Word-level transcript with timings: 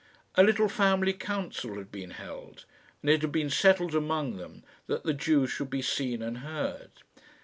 A 0.33 0.41
little 0.41 0.67
family 0.67 1.13
council 1.13 1.75
had 1.77 1.91
been 1.91 2.09
held, 2.09 2.65
and 3.03 3.11
it 3.11 3.21
had 3.21 3.31
been 3.31 3.51
settled 3.51 3.93
among 3.93 4.35
them 4.37 4.63
that 4.87 5.03
the 5.03 5.13
Jew 5.13 5.45
should 5.45 5.69
be 5.69 5.83
seen 5.83 6.23
and 6.23 6.39
heard. 6.39 6.89